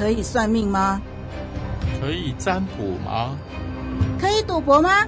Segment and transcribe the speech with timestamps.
[0.00, 0.98] 可以算命吗？
[2.00, 3.36] 可以占卜吗？
[4.18, 5.06] 可以赌博吗？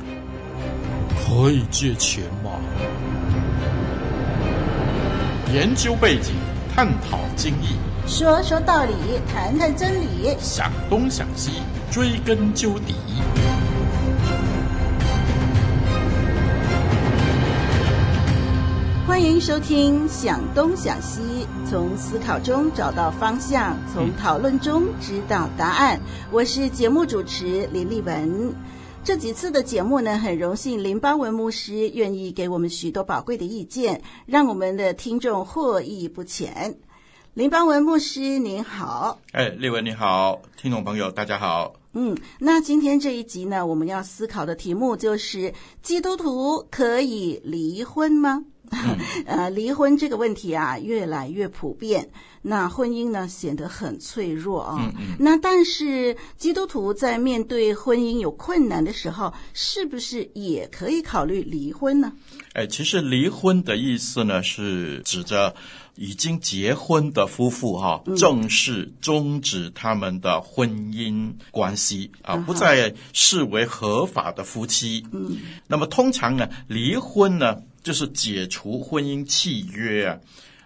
[1.17, 2.51] 可以借钱吗？
[5.51, 6.35] 研究背景，
[6.75, 8.93] 探讨经义，说说道理，
[9.33, 12.95] 谈谈真理，想东想西，追根究底。
[19.07, 21.21] 欢迎收听《想东想西》，
[21.73, 25.99] 从思考中找到方向，从讨论中知道答案。
[26.31, 28.55] 我是节目主持林丽文。
[29.03, 36.79] 这几次的节目呢，很荣幸林邦文牧师愿意给我们许多宝贵的意见，让我们的听众获益不浅。
[37.33, 41.73] 林邦文牧师您好，哎，丽文你好，听众朋友大家好。
[41.95, 48.45] 嗯，那今天这一集呢，我们要思考的题目就是：基督徒可以离婚吗？
[48.73, 52.11] 嗯、 呃，离婚这个问题啊，越来越普遍。
[52.45, 54.79] 那婚姻呢，显得很脆弱啊、哦。
[54.83, 55.17] 嗯嗯。
[55.21, 62.13] 那但是基督徒在面对婚姻有困难的时候，是不是也可以考虑离婚呢？
[62.55, 65.55] 哎，其实离婚的意思呢，是指着
[65.95, 75.07] 已经结婚的夫妇哈、哦，正式终止他们的婚姻关系、嗯、啊，不再视为合法的夫妻。
[75.13, 75.39] 嗯。
[75.69, 80.19] 那么通常呢，离婚呢，就是解除婚姻契约啊，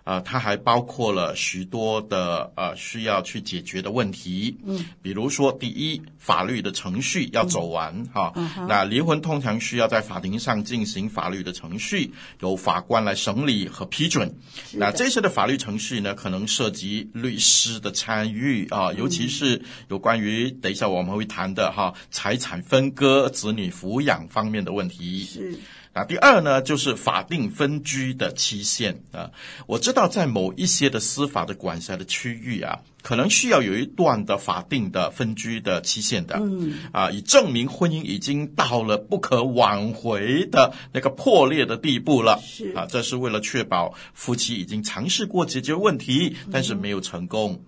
[0.05, 4.56] 啊，它还包括了许多的呃需要去解决的问题。
[4.64, 8.33] 嗯，比如说，第一，法律的程序要走完哈。
[8.37, 14.33] 嗯那离婚通常需要在法庭上进行法律的程序，由法官来审理和批准。
[14.75, 25.25] 那这些的法律程序呢，可能涉及律师的参与啊，尤其是有关于等一下我们会谈的哈财产分割、子女抚养方面的问题。
[25.25, 25.59] 是。
[25.97, 29.30] 那第二呢，就是法定分居的期限啊。
[29.66, 36.36] 我知道在某一些的司法的管辖的区域啊，可能需要有一段的法定的分居的期限的。
[36.38, 36.80] 嗯。
[36.92, 42.38] 啊，以证明婚姻已经到了不可挽回的那个破裂的地步了。
[42.44, 42.72] 是。
[42.76, 47.54] 啊，这是为了确保夫妻已经尝试过解决问题，但是没有成功。
[47.54, 47.60] 嗯，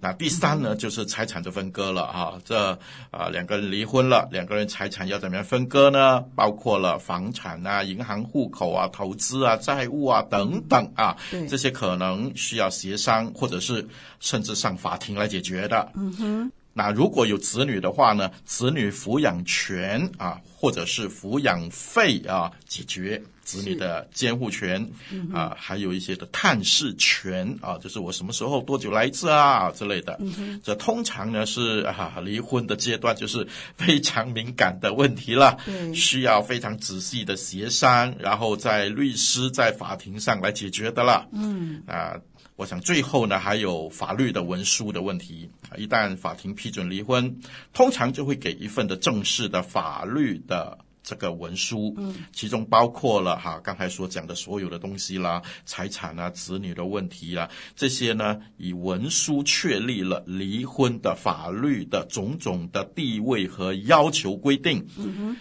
[0.00, 2.38] 那第三呢，就是财产的分割了啊。
[2.44, 2.78] 这
[3.10, 6.24] 啊，两个人离婚了，两个人财产要怎么样分割呢？
[6.34, 11.16] 包括了房产啊、银行户口啊、投资啊、债务啊等等啊，
[11.48, 13.86] 这些可能需要协商，或者是
[14.20, 15.90] 甚至上法庭来解决的。
[15.94, 16.52] 嗯哼。
[16.78, 23.20] 那如果有子女的话呢，子女抚养权啊，或者是抚养费啊，解决。
[23.42, 24.90] 子女的监护权
[25.32, 30.18] 啊，还有一些的探视权啊，就是我什么时候多久来一次啊之类的。
[30.20, 35.56] 嗯、这通常呢是啊离婚的阶段，就是非常敏感的问题了，
[35.94, 41.26] 需要非常仔细的协商，然后在律师在法庭上来解决的了。
[41.32, 42.20] 嗯啊，
[42.58, 45.48] 我想最后呢还有法律的文书的问题。
[45.76, 47.38] 一旦法庭批准离婚，
[47.72, 50.76] 通常就会给一份的正式的法律的。
[51.08, 64.86] 这个文书，嗯，其中包括了哈，刚才所讲的所有的东西啦，财产啊，子女的问题啦，这些呢，以文书确立了离婚的法律的种种的地位和要求规定，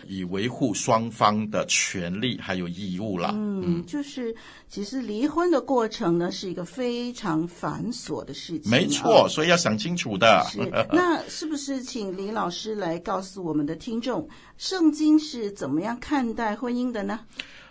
[0.07, 3.31] 以维护双方的权利还有义务啦。
[3.33, 4.33] 嗯，嗯，就是
[4.69, 10.47] 其实离婚的过程呢，是一个非常繁琐的事情，没错，所以要想清楚的。
[10.49, 10.59] 是，
[10.93, 14.25] 那是不是请李老师来告诉我们的听众？
[14.57, 17.21] 圣经是怎么样看待婚姻的呢？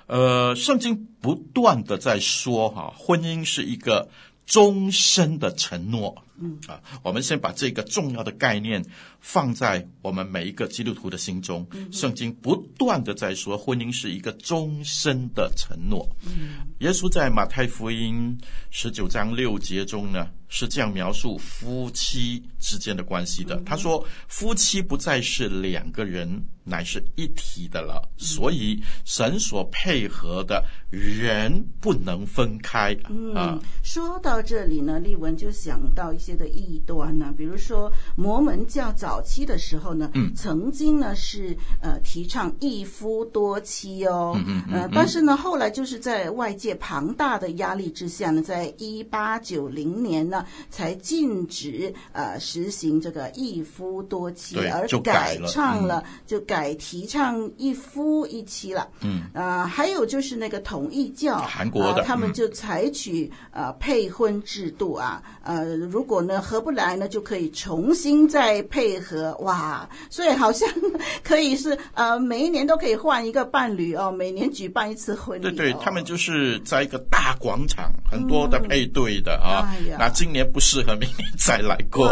[0.08, 4.08] 呃，圣经不断的在说哈，婚姻是一个
[4.44, 6.24] 终身的承诺。
[6.38, 8.84] 嗯啊，我们先把这个重要的概念
[9.26, 11.66] 放在我们每一个基督徒的心中。
[11.72, 16.09] 嗯，圣经不断的在说，婚姻是一个终身的承诺。
[16.25, 18.38] 嗯，耶稣在马太福音
[18.70, 23.60] 十九章六节中呢，是这样描述夫妻之间的关系的。
[23.66, 26.41] 他说，夫妻不再是两个人。
[26.69, 32.92] 乃是一体的了，所以神所配合的人不能分开。
[33.09, 56.57] 嗯，啊、说到这里呢，丽文就想到一些的异端呢，比如说摩门教早期的时候呢，嗯，曾经呢是呃提倡一夫多妻哦，嗯呃，但是呢后来就是在外界庞大的压力之下呢，在一八九零年呢才禁止呃实行这个一夫多妻，而改唱了就改。
[56.57, 70.68] 改提倡一夫一妻了，嗯，啊、呃，还有就是那个统一教，韩国他们就采取呃配婚制度啊，呃，如果呢合不来呢，就可以重新再配合，哇，所以好像
[71.22, 75.42] 可以是呃，每一年都可以换一个伴侣哦，每年举办一次婚礼。
[75.42, 79.72] 对对，他们就是在一个大广场，很多的配对的啊。
[79.98, 82.08] 那今年不适合，明年再来过。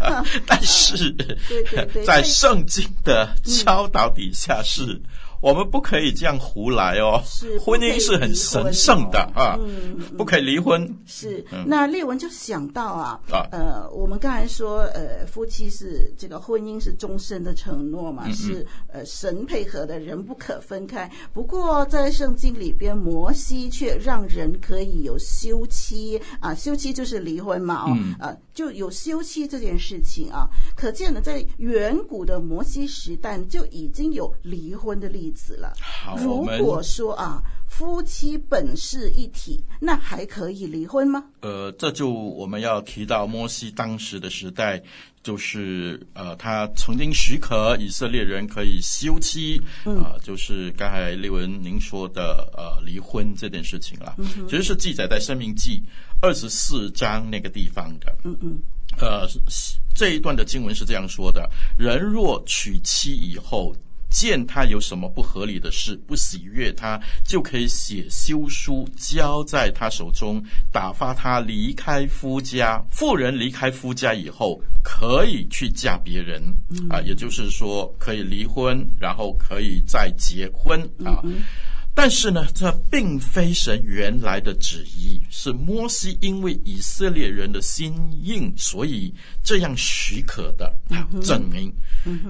[0.46, 5.00] 但是，对对对， 在圣经的教导底下是。
[5.40, 10.96] 我们不可以这样胡来哦，是婚姻是很神圣的啊，嗯，不可以离婚。
[11.06, 21.10] 是，那列文就想到啊，啊，呃，我们刚才说，呃，夫妻是这个婚姻是终身的承诺嘛，是呃神配合的人不可分开。
[21.32, 35.54] 不过在圣经里边，摩西却让人可以有休妻啊，休妻就是离婚嘛，哦，嗯、啊，就有休妻这件事情啊，可见呢，在远古的摩西时代就已经有离婚的例子。
[35.58, 35.72] 了。
[35.80, 41.22] 好，如果说啊，夫妻本是一体，那还可以离婚吗？
[41.40, 44.82] 呃，这就我们要提到摩西当时的时代，
[45.22, 55.80] 就是呃，他曾经许可以色列人可以休妻，啊、就是刚才丽文您说的呃离婚这件事情了，嗯、其实是记载在《生命记》
[56.20, 58.14] 二十四章那个地方的。
[58.24, 58.58] 嗯嗯，
[58.98, 59.28] 呃，
[59.94, 63.74] 这一段的经文是这样说的：人若娶妻以后。
[64.10, 70.42] 见他有什么不合理的事，不喜悦他，就可以写休书交在他手中，
[70.72, 72.82] 打发他离开夫家。
[72.90, 81.20] 妇人离开夫家以后，可以去嫁别人，嗯、啊，也就是说可以离婚，然后可以再结婚啊。
[81.22, 81.42] 嗯嗯
[81.98, 87.92] 但是呢，这并非神原来的旨意，是摩西因为以色列人的心
[88.22, 89.12] 硬，所以
[89.42, 91.74] 这样许可的啊，证明。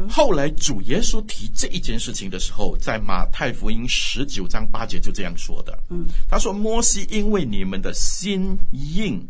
[0.09, 5.79] 后来主耶稣提这一件事情的时候，在马太福音十九章八节就这样说的。
[5.91, 9.23] 嗯，他说：“摩西因为你们的心硬，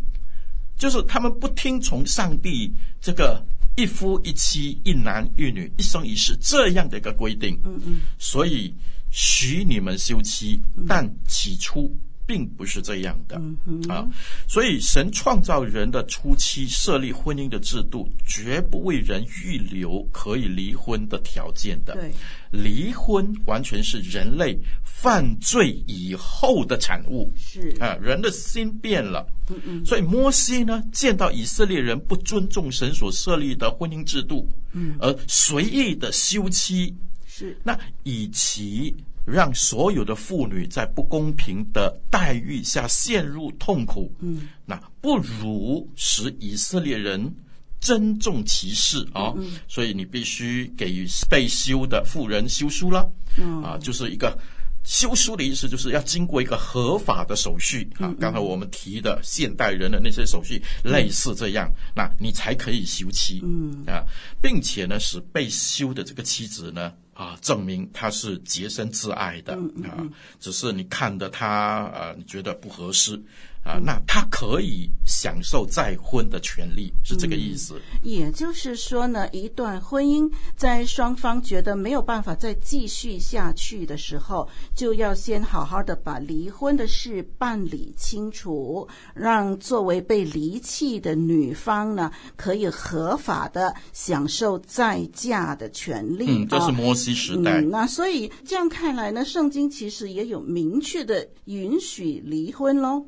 [0.78, 3.44] 就是他们不听从上帝这个
[3.74, 7.58] 一夫一妻、一男一女、一生一世这样的一个规定。
[7.64, 8.72] 嗯嗯，所以。”
[9.18, 11.92] 许你们休妻，但起初
[12.24, 13.36] 并不是这样的、
[13.66, 14.06] 嗯、啊！
[14.46, 21.94] 所以神创造人的初期设立婚姻的制度，绝不为人预留可以离婚的条件的。
[21.94, 22.12] 对，
[22.52, 27.28] 离婚完全是人类犯罪以后的产物。
[27.36, 29.26] 是啊，人的心变了。
[29.48, 29.84] 嗯嗯。
[29.84, 36.94] 所以摩西呢，见到以色列人不尊重神所设立的婚姻制度，嗯，而随意的休妻。
[37.38, 38.94] 是，那以其
[39.24, 47.32] 让所有的妇女在不公平的待遇下陷入痛苦，嗯，那不如使以色列人
[47.78, 49.32] 珍重其事啊。
[49.36, 54.36] 嗯嗯，所以你必须给予被休的妇人休书了，嗯，啊，就是一个
[54.82, 57.86] 休书的意思，就是要经过一个合法的手续。
[57.98, 58.12] 啊。
[58.18, 63.84] 刚才我们提的现代人的那些手续类似这样，嗯，那你才可以休妻，嗯。
[63.86, 64.02] 啊，
[64.40, 66.94] 并且呢，使被休的这个妻子呢。
[67.18, 70.06] 啊，证明他是洁身自爱的啊，
[70.38, 73.20] 只是你看的他啊，你觉得不合适。
[73.68, 77.74] 啊，那他可以享受再婚的权利，是这个意思。
[77.74, 80.26] 嗯，也就是说呢，一段婚姻
[80.56, 96.24] 在双方觉得没有办法再继续下去的时候，就要先好好的把离婚的事办理清楚，让作为被离弃的女方呢，可以合法的享受再嫁的权利。
[96.26, 97.60] 嗯，这是摩西时代。
[97.60, 103.04] 嗯，那所以这样看来呢，圣经其实也有明确的允许离婚喽。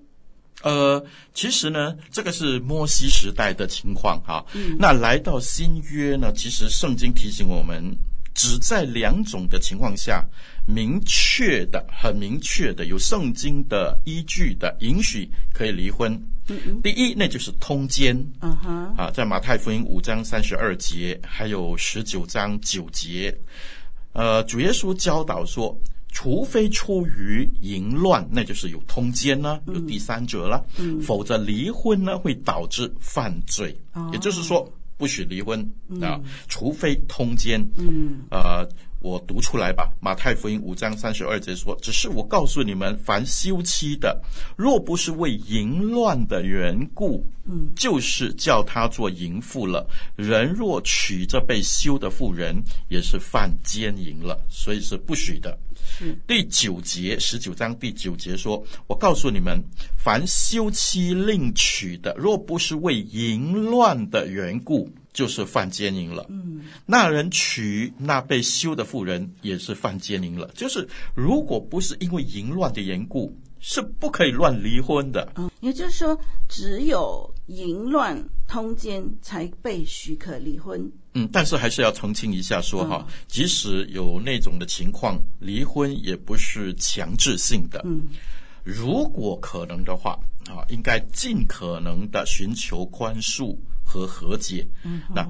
[0.63, 1.03] 呃，
[1.33, 4.45] 其实呢，这个是摩西时代的情况哈。
[4.53, 4.77] 嗯。
[4.79, 7.83] 那来到新约呢，其实圣经提醒我们，
[8.35, 10.23] 只在两种的情况下，
[10.67, 16.21] 明确的、很明确的，有圣经的依据的允许可以离婚。
[16.83, 18.15] 第一，那就是通奸。
[18.43, 18.95] 嗯哼。
[18.97, 23.35] 啊，在马太福音五章三十二节，还有十九章九节，
[24.13, 25.75] 呃，主耶稣教导说。
[26.11, 30.65] 除非出于淫乱，那就是有通奸呢，有第三者了。
[30.79, 33.77] 嗯，否则离婚呢会导致犯罪。
[33.95, 35.61] 哦，也就是说，不许离婚
[36.01, 37.61] 啊，嗯，除非通奸。
[37.77, 38.69] 嗯，呃。
[39.03, 44.21] 我读出来吧，《马太福音》五章三十二节说：“只是我告诉你们，凡休妻的，
[44.59, 49.89] 若不是为淫乱的缘故，嗯，就是叫他做淫妇了。
[50.17, 59.63] 人若娶着被休的妇人，也是犯奸淫了，所以是不许的。”是第九节，十九章第九节说：“我告诉你们，
[59.97, 66.25] 凡休妻另娶的，若不是为淫乱的缘故。”就是犯奸淫了。
[66.29, 70.49] 嗯，那人娶那被休的妇人，也是犯奸淫了。
[70.55, 75.33] 就是如果不是因为淫乱的缘故，是不可以乱离婚的。
[75.37, 80.91] 嗯，也就是说，只有淫乱通奸才被许可离婚。
[81.15, 87.81] 嗯，但是还是要澄清一下说，哈、嗯，即使有那种的情况，离婚也不是强制性的。
[87.85, 88.07] 嗯，
[88.65, 94.67] 如果可能的话，啊，应该尽可能的寻求宽恕和和解。
[94.85, 95.29] 嗯，那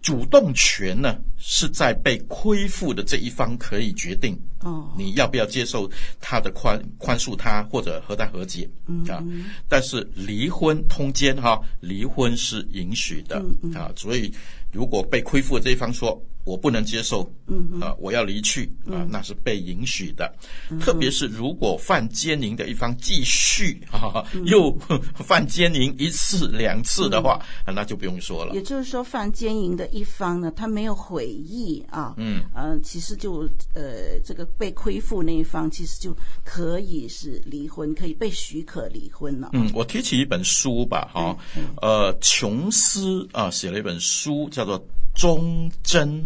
[0.00, 4.34] 主动权呢，是在被亏负的这一方可以决定。
[4.62, 5.90] 哦，你要不要接受
[6.20, 8.68] 他的宽宽恕他，或者和他和解？
[8.86, 9.22] 嗯啊，
[9.68, 13.42] 但是离婚通奸哈，离婚是允许的。
[13.74, 14.32] 啊，所以。
[14.72, 20.32] 如果被亏负的这一方说，我不能接受，嗯啊，我要离去啊，那是被允许的。
[20.70, 24.72] 嗯、特别是如果犯奸淫的一方继续啊，又
[25.16, 28.54] 犯奸淫一次两次的话，嗯，那就不用说了。
[28.54, 33.40] 也就是说，犯奸淫的一方呢，他没有悔意啊，嗯呃，其实就
[33.74, 39.50] 呃，这个被亏负那一方其实就可以是离婚，可以被许可离婚了。
[39.52, 41.36] 嗯，我提起一本书吧，哈，
[41.80, 44.82] 呃，琼斯啊写了一本书叫做。
[45.12, 46.24] 忠贞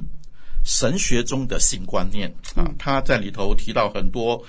[0.63, 4.41] 神学中的性观念啊，他在里头提到很多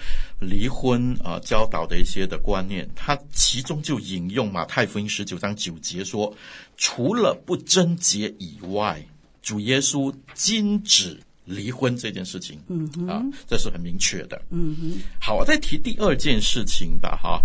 [0.41, 6.31] 离婚啊教导的一些的观念，他其中就引用马太福音十九章九节说，
[6.75, 9.03] 除了不贞洁以外，
[9.41, 15.01] 主耶稣禁止离婚这件事情，嗯啊，这是很明确的，嗯哼。
[15.19, 17.41] 好，我再提第二件事情吧，哈，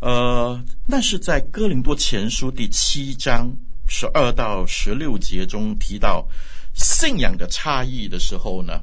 [0.00, 3.50] 呃，那是在哥林多前书第七章。
[3.88, 6.26] 十二到十六节中提到
[6.74, 8.82] 信仰的差异的时候呢，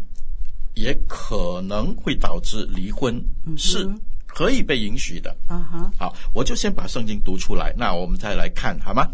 [0.76, 3.22] 也可能会导致离婚，
[3.58, 3.86] 是
[4.34, 5.36] 可以被允许的。
[5.48, 9.08] 啊哈，好，我就先把圣经读出来，那我们再来看好吗？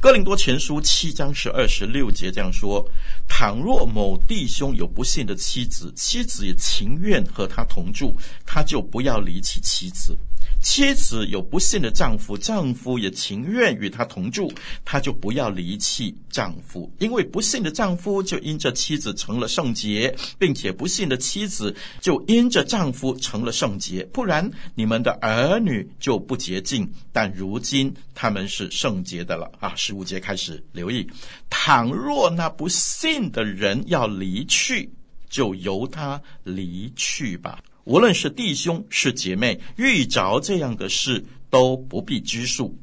[0.00, 2.88] 哥林多前书七章十二十六节这样说：
[3.26, 8.14] 倘若某弟兄有不幸的妻子，妻子也情愿和他同住，
[8.46, 10.16] 他就不要离弃妻子。
[10.60, 14.52] 妻子有不幸的丈夫，丈夫也情愿与她同住，
[14.84, 24.04] 她就不要离弃丈夫，因为不幸的丈夫就因着妻子成了圣洁，并且不幸的妻子就因着丈夫成了圣洁。
[24.12, 29.50] 不然，你们的儿女就不洁净，但如今他们是圣洁的了。
[29.60, 31.08] 啊，十五节开始留意，
[31.48, 34.90] 倘若那不信的人要离去，
[35.30, 37.60] 就由他离去吧。
[37.88, 42.78] 无论是弟兄是姐妹，遇着这样的事都不必拘束。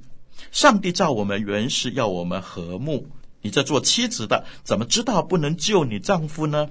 [0.51, 3.07] 上帝造我们原是要我们和睦。
[3.43, 6.69] 你这做妻子的，怎么知道不能救你丈夫呢？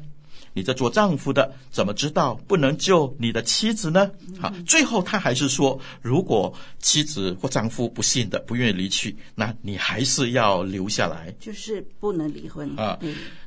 [0.54, 4.10] 你这做丈夫的，怎么知道不能救你的妻子呢？
[4.40, 12.98] 好，最后他还是说，如果妻子或丈夫不信的，不愿意离去，那你还是要留下来，就是不能离婚啊。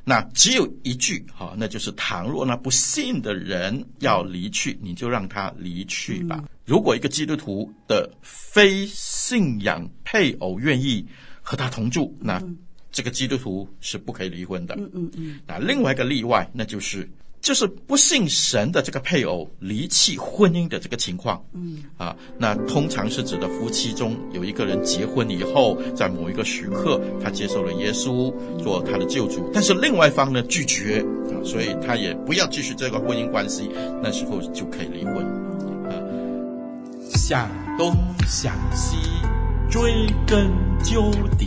[0.04, 6.44] 那只有一句哈，那就是倘若那不信的人要离去，你就让他离去吧。
[6.66, 11.06] 如果一个基督徒的非信仰配偶愿意
[11.40, 12.42] 和他同住，那。
[12.98, 14.74] 这个基督徒是不可以离婚的。
[14.76, 15.38] 嗯嗯嗯。
[15.46, 17.08] 那另外一个例外，那就是
[17.40, 21.40] 就是不信神的这个配偶离弃婚姻的这个情况。
[21.52, 21.84] 嗯。
[21.96, 30.98] 啊，那通常是指的夫妻中有一个人结婚以后，在某一个时刻他接受了耶稣做他的救主，但是另外一方呢拒绝
[31.30, 33.70] 啊，所以他也不要继续这个婚姻关系，
[34.02, 35.24] 那时候就可以离婚。
[35.86, 35.94] 啊，
[37.14, 37.94] 想东
[38.26, 38.96] 想西
[39.70, 40.50] 追根
[40.82, 41.46] 究底。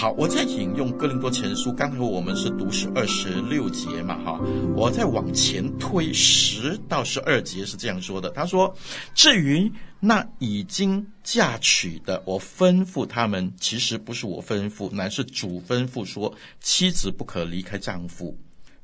[0.00, 4.40] 好，我再引用哥林多前书，刚才我们是读十二十六节嘛，哈，
[4.74, 8.30] 我再往前推十到十二节是这样说的。
[8.30, 8.74] 他说
[9.14, 18.34] ：“至于那已经嫁娶的，我吩咐他们，其实不是我吩咐，乃是主吩咐说，妻子不可离开丈夫，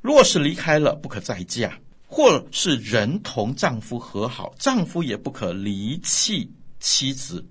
[0.02, 1.70] 若是离开了，不可再嫁；
[2.06, 7.42] 或是人同丈夫和好，丈夫也不可离弃妻子。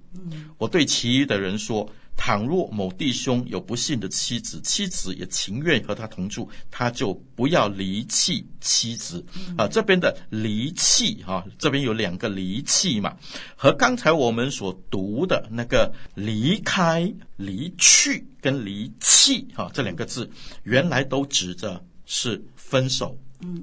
[0.59, 9.23] 我对其余的人说。”倘若某弟兄有不幸的妻子，妻子也情愿和他同住，他就不要离弃妻子。
[9.57, 13.15] 啊，这边的离弃哈，这边有两个离弃嘛，
[13.55, 20.27] 和刚才我们所读的那个离开、离去跟离弃哈这两个字，
[20.63, 23.15] 原来都指着是分手、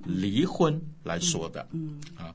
[0.05, 1.67] 离婚来说的。
[2.17, 2.33] 啊，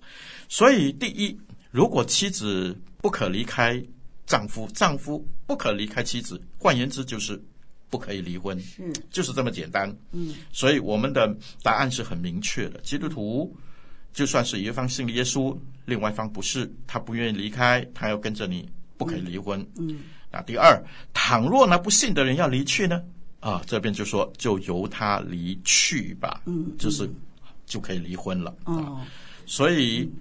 [0.50, 1.40] 所以第一，
[1.72, 3.82] 如果妻子不可离开。
[4.28, 7.42] 丈夫，丈夫不可离开妻子，换言之就是
[7.90, 9.90] 不可以离婚，是就是这么简单。
[10.12, 12.80] 嗯，所以我们的答案是很明确的。
[12.82, 13.56] 基督徒
[14.14, 18.68] 就算是一方信耶稣，另外一方不是，他不愿意离开，他要跟着你，
[18.98, 19.66] 不可以离婚。
[19.78, 20.78] 嗯，那第二，
[21.14, 23.02] 倘若那不信的人要离去呢，
[23.40, 27.10] 啊，这边就说就由他离去吧，嗯，就是
[27.66, 28.54] 就可以离婚了。
[28.66, 29.00] 哦，
[29.46, 30.12] 所以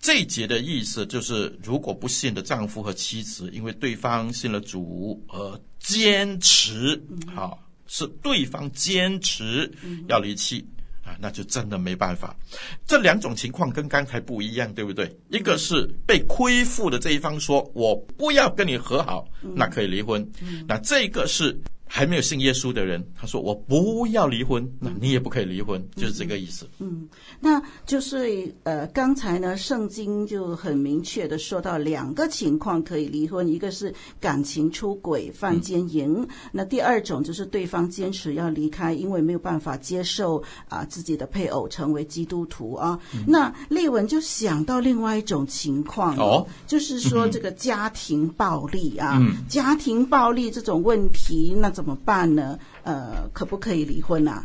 [0.00, 7.02] 这一节的意思就是，如果不信的丈夫和妻子，因为对方信了主而坚持，
[7.34, 9.72] 好，是对方坚持
[10.08, 10.64] 要离弃。
[11.04, 12.36] 啊，那就真的没办法。
[12.84, 15.16] 这两种情况跟刚才不一样，对不对？
[15.30, 19.24] 一个是被亏负的这一方说：“我不要跟你和好”，
[19.54, 20.28] 那可以离婚。
[20.66, 21.56] 那这个是。
[21.88, 27.08] 还没有信耶稣的人，他说：“我不要离婚，那你也不可以离婚，嗯、就是这个意思。”嗯，
[27.40, 40.38] 那就是呃，刚才呢，圣经就很明确的说到两个情况可以离婚，一个是感情出轨犯奸淫，嗯、那第二种就是对方坚持要离开，因为没有办法接受
[40.68, 42.98] 啊、呃、自己的配偶成为基督徒啊。
[43.14, 51.72] 嗯、那丽文就想到另外一种情况哦，就是说这个家庭暴力啊，嗯、家庭暴力这种问题那。
[51.76, 52.58] 怎么办呢？
[52.84, 54.42] 呃，可不可以离婚啊？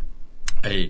[0.63, 0.89] 哎，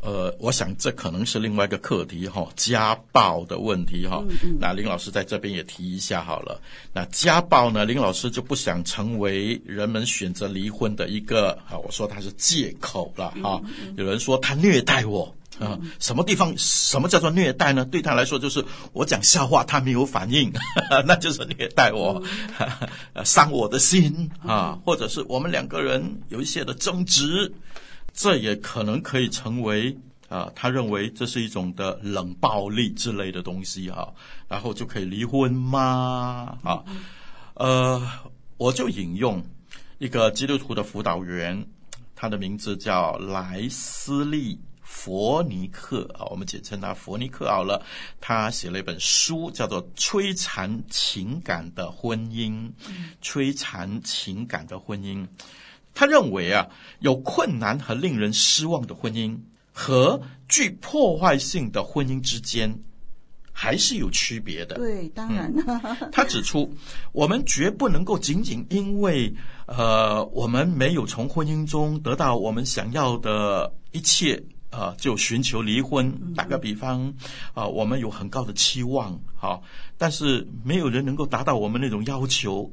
[0.00, 4.24] 呃，我想这可能是另外一个课题哈，家暴的问题哈。
[4.26, 6.58] 嗯嗯、那林老师在这边也提一下好了。
[6.94, 13.60] 那家暴呢，林老师就不想成为人们选择离婚的一个啊，我说他是借口了哈。
[13.98, 15.36] 有人说他虐待我。
[15.60, 16.52] 啊，什么地方？
[16.58, 17.84] 什么叫做虐待呢？
[17.84, 20.52] 对他来说，就是我讲笑话，他没有反应，
[21.06, 22.20] 那就是虐待我，
[23.24, 27.52] 伤我的心啊，或者是我们两个人有一些的争执，
[28.12, 29.96] 这也可能可以成为
[30.28, 34.12] 啊，他认为这是一种的冷暴力之类的东西哈，
[34.48, 36.58] 然后就可以离婚吗？
[36.64, 36.82] 啊，
[37.54, 38.02] 呃，
[38.56, 39.44] 我就引用
[39.98, 41.64] 一个基督徒的辅导员，
[42.16, 44.58] 他的名字叫莱斯利。
[44.84, 47.82] 佛尼克啊，我们简称他佛尼克好了。
[48.20, 52.52] 他写了一本书，叫做《摧残情感的婚姻》。
[53.22, 55.26] 摧残情感的婚姻，
[55.94, 56.68] 他认为啊，
[57.00, 59.36] 有困难和令人失望的婚姻
[59.72, 62.78] 和具破坏性的婚姻之间
[63.50, 64.76] 还是有区别的。
[64.76, 65.52] 对，当然。
[65.66, 66.70] 嗯，他指出，
[67.12, 69.34] 我们绝不能够仅仅因为
[69.66, 74.42] 呃，我们没有从婚姻中得到我们想要的一切。
[74.74, 76.12] 啊，就寻求离婚。
[76.34, 77.14] 打个比方，
[77.52, 79.62] 啊，我们有很高的期望，好，
[79.96, 82.70] 但是没有人能够达到我们那种要求。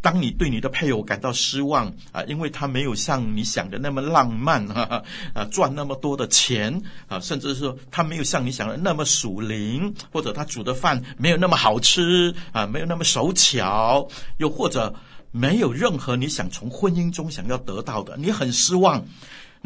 [0.00, 5.02] 当你对你的配偶感到失望啊，因为他没有像你想的那么浪漫，哈哈，
[5.32, 14.06] 啊，赚那么多的钱啊，甚至是说他没有像你想的那么属灵，或者他煮的饭没有那么好吃啊，没有那么手巧，
[14.38, 14.92] 又或者
[15.30, 19.04] 没有任何你想从婚姻中想要得到的，你很失望。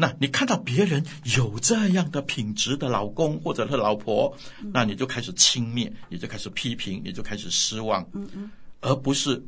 [0.01, 4.33] 那你看到别人有这样的品质的老公或者是老婆，
[4.73, 8.09] 那你就开始轻蔑，你就开始批评，你就开始失望，
[8.79, 9.43] 而不是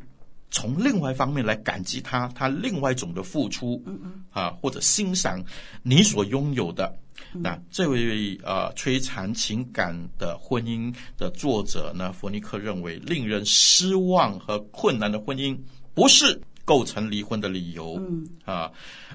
[0.50, 3.82] 从另外一方面来感激他，他另外一种的付出，
[4.32, 5.42] 啊，或者欣赏
[5.84, 7.00] 你所拥有的。
[7.32, 15.58] 那这位呃摧残情感的婚姻的作者呢，弗尼克认为，令人失望和困难的婚姻
[15.94, 16.42] 不是。
[16.66, 18.72] 构成离婚的理由，嗯啊，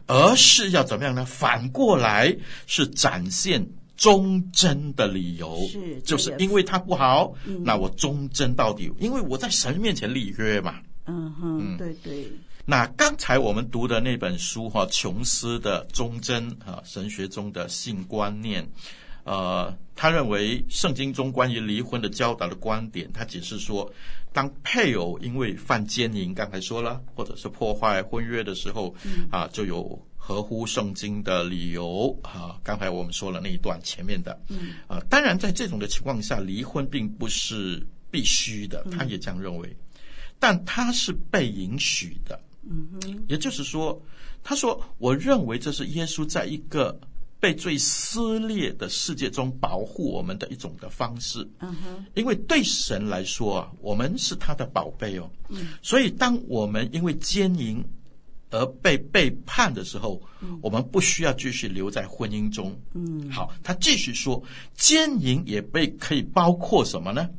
[0.06, 1.24] 而是要怎么样呢？
[1.24, 10.80] 反过来是展现忠贞的理由，是就是因为他不好，嗯、那我忠贞到底，因为我在神面前立约嘛。
[11.06, 12.30] 嗯哼，嗯对对。
[12.64, 18.68] 那刚才我们读的那本书哈，琼斯的忠贞啊，神学中的性观念。
[19.26, 23.92] 呃，他认为圣经中关于离婚的教导的观点，他解释说，
[24.32, 32.56] 当配偶因为犯奸淫，刚才说了，或者是破坏婚约的时候，嗯、啊，就有合乎圣经的理由啊。
[32.62, 39.98] 刚才我们说了那一段前面的，嗯，啊，当然在这种的情况下，离婚并不是必须的，他也这样认为，嗯、
[40.38, 44.00] 但他是被允许的，嗯哼，也就是说，
[44.44, 46.96] 他说，我认为这是耶稣在一个。
[47.46, 57.80] 被最撕裂的世界中保护我们的一种的方式，嗯哼，因为对神来说啊，我们是他的宝贝哦，嗯，所以当我们因为奸淫
[58.50, 64.42] 而被背叛的时候，嗯，我们不需要继续留在婚姻中，嗯，好，他继续说，
[64.74, 67.30] 奸淫也被可以包括什么呢？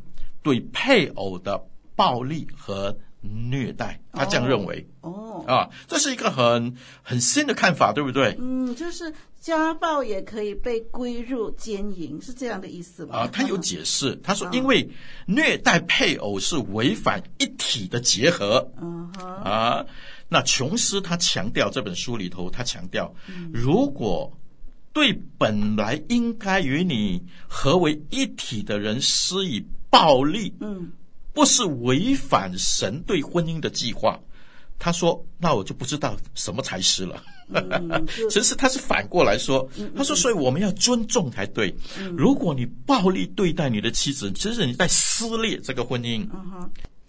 [0.42, 1.62] 对配偶的
[1.98, 8.36] 暴力和虐待，他这样认为，哦，哦啊，这是一个很很新的看法，对不对？
[8.40, 9.14] 嗯，就是。
[9.40, 13.20] 家暴也可以被归入奸淫，是这样的意思吗？
[13.20, 14.90] 啊，他有解释， 他说，因为
[15.28, 18.68] 虐待配偶是违反一体的结合。
[18.82, 19.86] 嗯哼，啊，
[20.28, 23.14] 那琼斯他强调这本书里头，他强调，
[23.54, 24.36] 如果
[24.92, 30.92] 对本来应该与你合为一体的人施以暴力，嗯，
[31.38, 34.20] 不是违反神对婚姻的计划。
[34.80, 37.24] 他说：“那我就不知道什么才是了。
[37.54, 41.72] 嗯、其实他是反过来说，他说，所以我们要尊重才对。
[42.18, 46.28] 如果你暴力对待你的妻子，其实你在撕裂这个婚姻。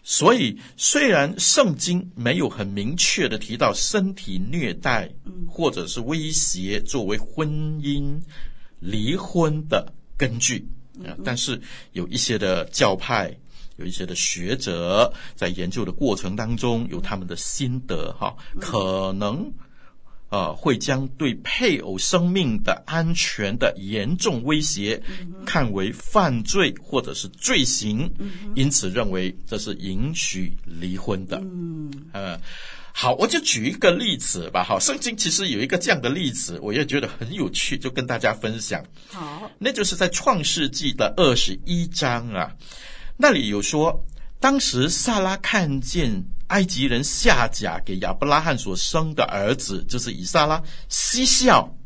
[0.03, 5.11] 所以，虽然圣经没有很明确的提到身体虐待
[5.49, 7.49] 或者是威胁作为婚
[7.81, 8.21] 姻
[8.79, 10.69] 离婚的根据
[11.05, 11.59] 啊，但是
[11.93, 13.35] 有一些的教派，
[13.79, 19.51] 有一些的学者在研究的过程当中有他们的心得哈，可能。
[20.31, 25.03] 呃，会将对配偶生命的安全的严重威胁
[25.47, 28.13] 看为犯罪或者是罪行，
[28.55, 31.39] 因此认为这是允许离婚的。
[31.43, 32.39] 嗯，呃，
[32.93, 34.63] 好，我就举一个例子吧。
[34.63, 38.85] 哈，圣经其实有一个这样的例子，我也觉得很有趣，就跟大家分享。
[39.07, 42.53] 好，那就是在创世纪的二十一章啊，
[43.19, 44.03] 那里有说，
[44.41, 46.25] 当时萨拉看见。
[46.49, 51.77] 埃及人夏甲给亚伯拉罕所生的儿子，就是以撒拉，嬉笑，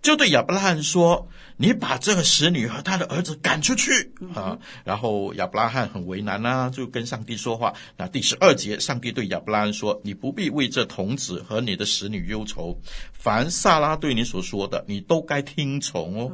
[0.00, 1.28] 就对亚伯拉罕说
[1.58, 7.74] ：“你把这个使女和她的儿子赶出去啊！”然后亚伯拉罕很为难啊，就跟上帝说话。
[7.96, 12.80] 那第十二节，上帝对亚伯拉罕说：“你不必为这童子和你的使女忧愁，
[13.12, 16.32] 凡萨拉对你所说的，你都该听从哦，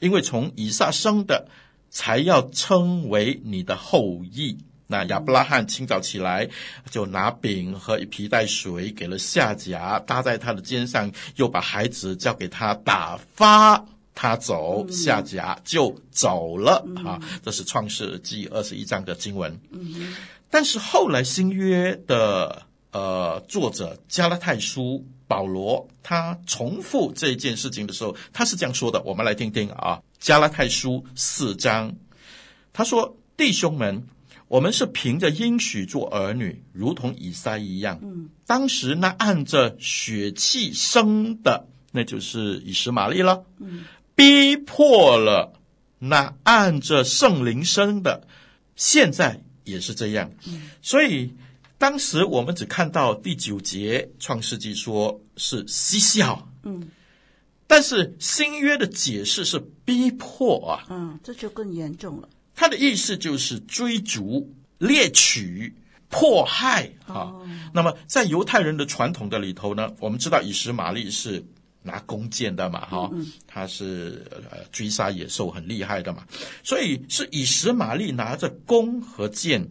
[0.00, 1.48] 因为从以撒生的，
[1.96, 6.48] 才要称为你的后裔。”那亚伯拉罕清早起来，
[6.90, 14.86] 就拿饼和一皮带水给了夏甲，搭在他的肩上，又把孩子交给他，打发他走。
[14.88, 16.86] 夏甲就走了。
[17.04, 19.58] 啊，这是创世纪二十一章的经文。
[20.50, 29.02] 但是后来新约的呃作者加拉太书保罗，他重复这件事情的时候，他是这样说的。
[29.02, 31.94] 我们来听听啊，加拉太书四章，
[32.72, 34.08] 他说：“弟兄们。”
[34.48, 38.00] 我们是凭着应许做儿女，如同以撒一样。
[38.02, 43.44] 嗯，当时那按着血气生的，那就是以实玛利了。
[43.58, 43.84] 嗯，
[44.16, 45.52] 逼迫了
[46.00, 48.26] 那按着圣灵生的，
[48.74, 50.32] 现在也是这样。
[50.48, 51.32] 嗯，所以
[51.78, 56.48] 当时我们只看到第九节创世纪说是嬉笑。
[56.64, 56.88] 嗯，
[57.68, 60.84] 但是新约的解释是逼迫啊。
[60.90, 62.28] 嗯，这就更严重了。
[62.54, 65.74] 他的意思就是追逐、猎取、
[66.08, 67.32] 迫害啊。
[67.32, 67.46] Oh.
[67.72, 71.44] 那么，在犹太人的传统的里头呢，我们知道以实玛利是
[71.82, 73.32] 拿弓箭的嘛，哈、mm，hmm.
[73.46, 76.24] 他是呃追杀野兽很厉害的嘛，
[76.64, 79.62] 所以是以实玛利拿着弓和箭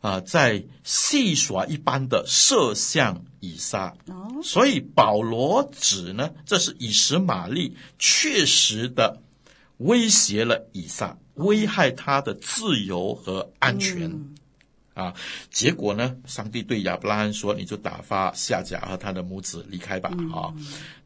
[0.00, 3.92] 啊、呃，在戏耍一般的射向以撒。
[4.06, 4.42] Oh.
[4.42, 9.20] 所以保罗指呢，这是以实玛利确实的
[9.80, 11.14] 威胁了以撒。
[11.34, 14.34] 危害他的自由和安全，嗯、
[14.92, 15.14] 啊！
[15.50, 20.10] 结果呢，上帝对亚伯拉罕说：“你就打发夏甲和他的母子离开吧。
[20.18, 20.52] 嗯”啊，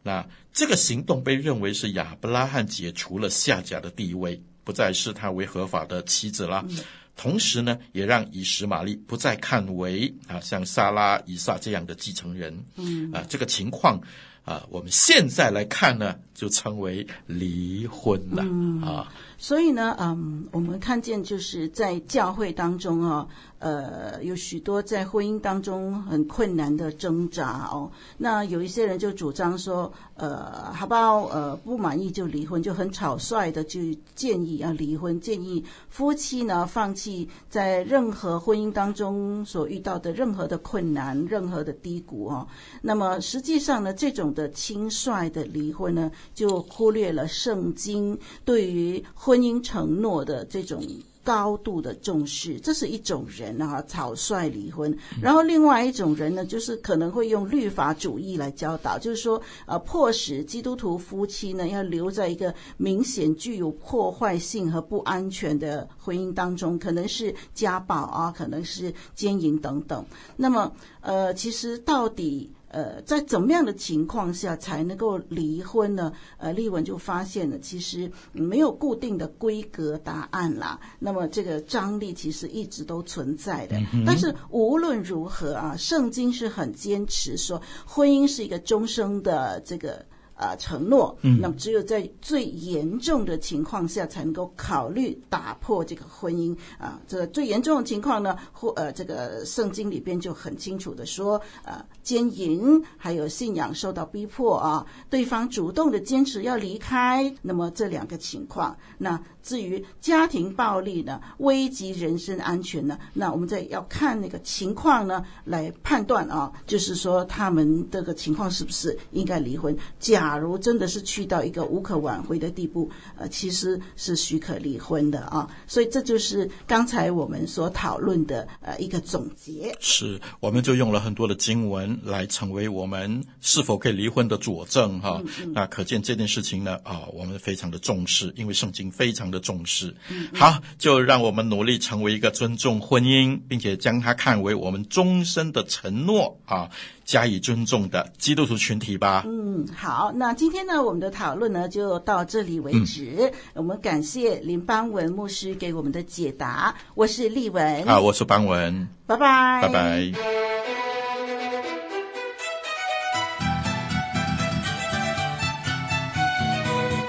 [0.02, 6.64] 那这个行动被认为是亚伯拉罕解除了夏甲的地位，不再视他为合法的妻子了。
[6.68, 6.78] 嗯、
[7.14, 12.60] 同时呢，也让以实玛利不再看为啊像撒拉、以撒这样的继承人。
[12.74, 14.00] 嗯啊，这个情况
[14.44, 19.12] 啊，我们现在来看呢，就称为离婚了、嗯、啊。
[19.36, 23.26] 所以呢，嗯，我们看见就是在教会当中啊，
[23.58, 27.90] 呃，有许多在婚姻当中很困难的挣扎哦。
[28.16, 31.24] 那有一些人就主张说，呃，好不好？
[31.24, 33.80] 呃，不满意就离婚，就很草率的就
[34.14, 42.46] 建议要离婚，建议夫妻呢放弃在任何婚姻当中所遇到的任何的困难、任何的低谷哦。
[42.80, 50.84] 那么实际上呢，这种的轻率的离婚呢，就忽略了圣经对于婚姻承诺的这种
[51.22, 54.94] 高度的重视，这是一种人啊，草率离婚。
[55.22, 70.04] 然后另外一种人呢，就是可能会用律法主义来教导，就是说，呃，迫使基督徒夫妻呢要留在一个明显具有破坏性和不安全的婚姻当中，可能是家暴啊，可能是奸淫等等。
[70.37, 72.50] 那么，呃，其实到底。
[72.74, 76.12] 呃，在怎么样的情况下才能够离婚呢？
[76.38, 80.80] 呃，丽文就发现了，其实没有固定的规格答案啦。
[80.98, 83.76] 那么这个张力其实一直都存在的。
[83.92, 90.04] 嗯、但是无论如何啊，圣经是很坚持说，婚姻是一个终生的这个
[90.36, 97.00] 呃承诺，嗯，那么只有在最严重的情况下才能够考虑打破这个婚姻啊。
[97.06, 119.76] 这个最严重的情况呢，或呃这个圣经里边就很清楚的说，呃，奸淫还有信仰受到逼迫啊，对方主动的坚持要离开，那么这两个情况，那至于家庭暴力呢，危及人身安全呢，那我们再要看那个情况呢来判断啊，就是说他们这个情况是不是应该离婚。
[120.00, 125.48] 假如真的是去到一个无可挽回的地步，呃，其实是许可离婚的啊。
[125.66, 129.76] 所以这就是刚才我们所讨论的呃一个总结。
[129.80, 135.20] 是，我们就用了很多的经文来成为我们是否可以离婚的佐证哈。
[135.24, 139.94] 嗯嗯、那可见这件事情呢啊，我们非常的重视，因为圣经非常的重视。
[140.32, 146.70] 好，就让我们努力成为一个尊重婚姻，并且将它看为我们终身的承诺啊。
[147.04, 149.22] 加以尊重的基督徒群体吧。
[149.26, 153.16] 嗯，好，那今天呢，我们的讨论呢就到这里为止。
[153.20, 156.74] 嗯、我们感谢林邦文牧师给我们的解答。
[156.94, 160.12] 我是丽文，啊，我是邦文，拜拜，拜拜。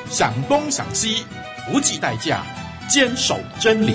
[0.10, 1.26] 想东想西，
[1.70, 2.42] 不计代价，
[2.88, 3.94] 坚守真理。